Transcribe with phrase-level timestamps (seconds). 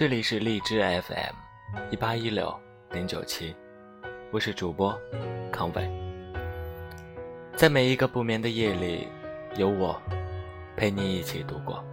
[0.00, 1.34] 这里是荔枝 FM
[1.90, 2.58] 一八一六
[2.92, 3.54] 零九七，
[4.30, 4.98] 我是主播
[5.52, 5.90] 康伟。
[7.54, 9.08] 在每一个不眠的夜里，
[9.56, 10.00] 有我
[10.74, 11.84] 陪你一起度过。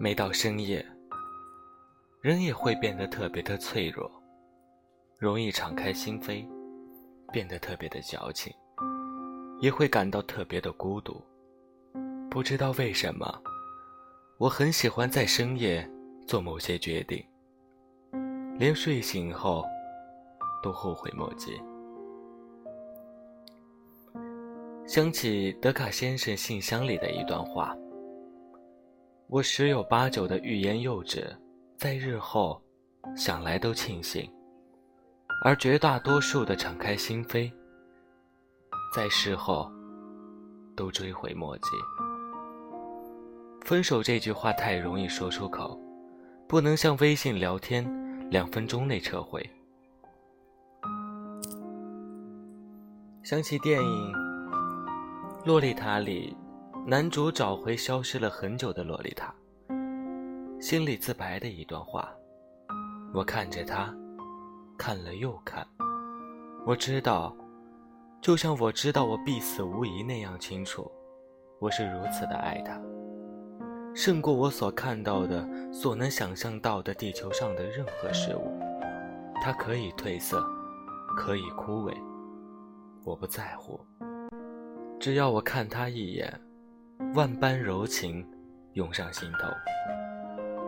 [0.00, 0.84] 每到深夜，
[2.20, 4.08] 人也会变得特别的脆弱，
[5.18, 6.46] 容易敞开心扉，
[7.32, 8.54] 变得特别的矫情，
[9.60, 11.20] 也会感到特别的孤独。
[12.30, 13.42] 不知道为什么，
[14.38, 15.84] 我很喜欢在深夜
[16.28, 17.20] 做某些决定，
[18.56, 19.64] 连睡醒后
[20.62, 21.60] 都后悔莫及。
[24.86, 27.76] 想起德卡先生信箱里的一段话。
[29.30, 31.36] 我十有八九的欲言又止，
[31.76, 32.62] 在日后
[33.14, 34.26] 想来都庆幸；
[35.44, 37.52] 而绝大多数的敞开心扉，
[38.94, 39.70] 在事后
[40.74, 41.68] 都追悔莫及。
[43.66, 45.78] 分手这句话太容易说出口，
[46.48, 47.86] 不能像微信聊天，
[48.30, 49.46] 两分钟内撤回。
[53.22, 54.12] 想起电影
[55.44, 56.34] 《洛丽塔》里。
[56.90, 59.34] 男主找回消失了很久的洛丽塔，
[60.58, 62.10] 心里自白的一段话。
[63.12, 63.94] 我看着他，
[64.78, 65.66] 看了又看。
[66.64, 67.36] 我知道，
[68.22, 70.90] 就像我知道我必死无疑那样清楚，
[71.58, 72.80] 我是如此的爱他，
[73.94, 78.58] 胜过我所看到的、所能想象到的地球上的任何事物。
[79.42, 80.42] 它可以褪色，
[81.18, 81.94] 可以枯萎，
[83.04, 83.78] 我不在乎。
[84.98, 86.47] 只要我看他一眼。
[87.14, 88.26] 万般柔情
[88.72, 89.48] 涌上心头。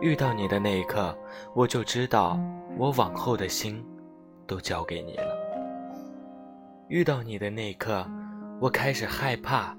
[0.01, 1.15] 遇到你的那一刻，
[1.53, 2.39] 我就知道
[2.77, 3.85] 我往后的心
[4.47, 5.35] 都交给你了。
[6.87, 8.05] 遇到你的那一刻，
[8.59, 9.77] 我开始害怕，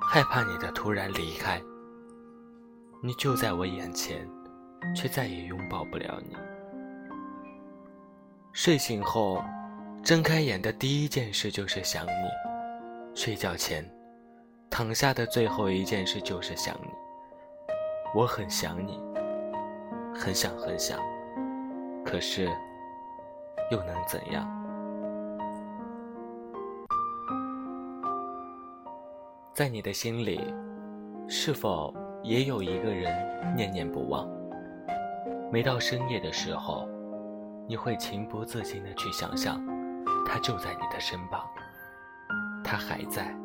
[0.00, 1.60] 害怕你的突然离开。
[3.02, 4.26] 你就在我眼前，
[4.96, 6.36] 却再也拥抱不了你。
[8.52, 9.42] 睡醒后，
[10.02, 12.10] 睁开眼的第一件事就是想你。
[13.14, 13.84] 睡觉前。
[14.70, 16.88] 躺下的最后一件事就是想你，
[18.14, 19.02] 我很想你，
[20.14, 20.98] 很想很想，
[22.04, 22.48] 可是
[23.72, 24.48] 又能怎样？
[29.52, 30.54] 在你的心里，
[31.28, 31.92] 是否
[32.22, 34.26] 也有一个人念念不忘？
[35.50, 36.88] 每到深夜的时候，
[37.66, 39.60] 你会情不自禁的去想象，
[40.24, 41.44] 他就在你的身旁，
[42.64, 43.36] 他还在。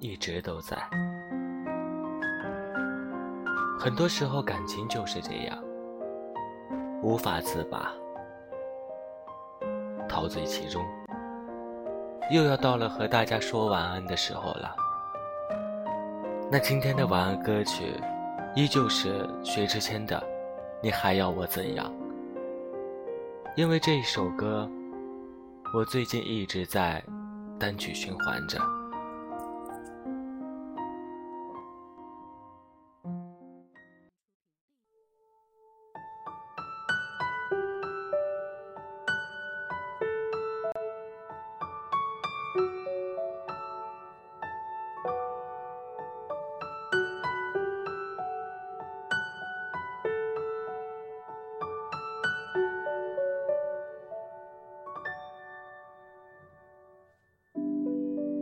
[0.00, 0.76] 一直都在。
[3.78, 5.58] 很多时候，感情就是这样，
[7.02, 7.92] 无法自拔，
[10.08, 10.84] 陶醉其中。
[12.30, 14.76] 又要到了和大家说晚安的时候了。
[16.50, 17.94] 那今天的晚安歌曲，
[18.54, 20.16] 依旧是薛之谦的
[20.82, 21.86] 《你还要我怎样》。
[23.56, 24.68] 因为这一首歌，
[25.74, 27.02] 我最近一直在
[27.58, 28.60] 单曲循环着。